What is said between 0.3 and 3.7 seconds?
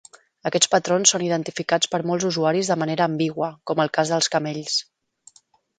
Aquests patrons són identificats per molts usuaris de manera ambigua,